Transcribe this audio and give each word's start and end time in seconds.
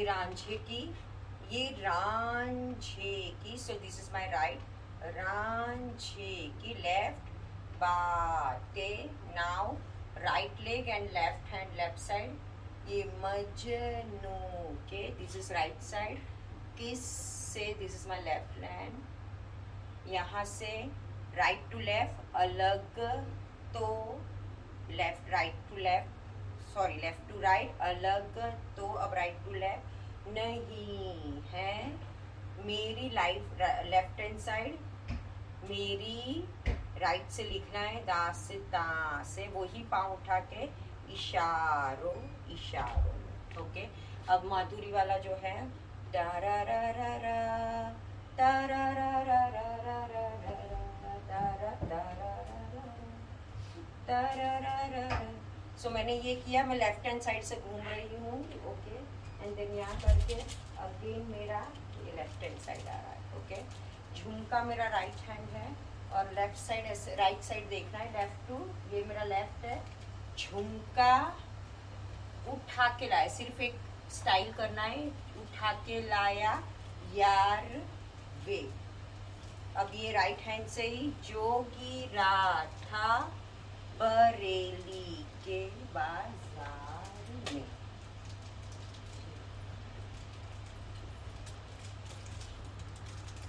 ये 0.00 0.04
रांझे 0.06 0.56
की 0.58 0.82
ये 1.52 1.64
रांझे 1.78 3.14
की 3.42 3.56
so 3.58 3.72
this 3.80 3.98
is 4.00 4.12
my 4.12 4.26
right 4.30 5.08
रांझे 5.16 6.36
की 6.62 6.74
लेफ़्ट 6.74 7.28
बाटे 7.80 8.92
now 9.36 9.74
right 10.18 10.60
leg 10.60 10.88
and 10.88 11.10
left 11.10 11.52
hand 11.52 11.74
left 11.76 11.98
side 11.98 12.88
ये 12.88 13.02
मजनू 13.24 14.38
के 14.90 15.06
दिस 15.18 15.36
इज़ 15.36 15.52
राइट 15.52 15.82
साइड 15.82 16.22
किस 16.78 17.04
से 17.52 17.66
this 17.78 17.94
is 17.94 18.08
my 18.08 18.22
left 18.22 18.64
hand 18.64 20.12
यहाँ 20.12 20.44
से 20.54 20.72
राइट 21.36 21.70
टू 21.72 21.78
लेफ़्ट 21.80 22.34
अलग 22.36 22.98
तो 23.74 23.90
left 24.92 25.30
right 25.32 25.68
to 25.70 25.76
left 25.78 26.19
sorry 26.74 26.94
left 27.02 27.30
to 27.30 27.40
right 27.40 27.80
अलग 27.82 28.38
तो 28.76 28.92
अब 29.04 29.14
राइट 29.14 29.44
टू 29.44 29.52
लेफ़्ट 29.54 30.28
नहीं 30.36 31.40
है। 31.52 31.72
मेरी 32.66 33.08
लाइफ 33.14 33.42
लेफ़्ट 33.86 34.20
हैंड 34.20 34.38
साइड 34.40 34.72
मेरी 35.70 36.44
राइट 37.02 37.30
से 37.30 37.44
लिखना 37.44 37.80
है 37.80 38.00
दा 38.06 38.20
से 38.42 38.54
दा 38.72 38.86
से 39.26 39.46
वही 39.54 39.82
पाँव 39.90 40.12
उठा 40.12 40.38
के 40.52 40.64
इशारों 41.14 42.14
इशारों 42.54 43.62
ओके 43.62 43.86
अब 44.32 44.44
माधुरी 44.50 44.92
वाला 44.92 45.16
जो 45.26 45.38
है 45.44 45.58
तारा 54.06 54.79
सो 55.80 55.88
so, 55.88 55.94
मैंने 55.94 56.14
ये 56.14 56.34
किया 56.36 56.62
मैं 56.66 56.76
लेफ़्ट 56.76 57.06
हैंड 57.06 57.20
साइड 57.22 57.42
से 57.42 57.56
घूम 57.56 57.80
रही 57.82 58.16
हूँ 58.22 58.38
ओके 58.70 58.96
एंड 59.44 59.54
देन 59.56 59.74
यहाँ 59.76 59.94
करके 60.00 60.34
अगेन 60.86 61.22
मेरा 61.30 61.60
ये 62.06 62.16
लेफ़्ट 62.16 62.42
हैंड 62.42 62.58
साइड 62.64 62.88
आ 62.88 62.96
रहा 62.96 63.12
है 63.12 63.20
ओके 63.38 63.60
झुमका 64.16 64.62
मेरा 64.64 64.88
राइट 64.96 65.22
हैंड 65.28 65.48
है 65.56 65.68
और 66.18 66.32
लेफ़्ट 66.38 66.56
साइड 66.58 66.84
ऐसे 66.92 67.14
राइट 67.16 67.42
साइड 67.48 67.68
देखना 67.70 67.98
है 67.98 68.12
लेफ़्ट 68.12 68.48
टू 68.48 68.58
ये 68.94 69.04
मेरा 69.08 69.24
लेफ़्ट 69.24 69.64
है। 69.64 69.78
झुमका 70.38 71.16
उठा 72.52 72.88
के 72.98 73.08
लाया 73.08 73.28
सिर्फ़ 73.38 73.62
एक 73.62 73.80
स्टाइल 74.12 74.52
करना 74.52 74.82
है 74.82 75.06
उठा 75.42 75.72
के 75.86 76.00
लाया 76.08 76.52
यार 77.16 77.64
वे। 78.46 78.60
अब 79.80 79.92
ये 79.94 80.12
राइट 80.12 80.40
हैंड 80.46 80.66
से 80.68 80.86
ही 80.88 81.10
जोगी 81.26 82.04
राठा 82.14 83.18
बरेली। 84.00 84.89
के 85.90 85.98
बाद 85.98 86.39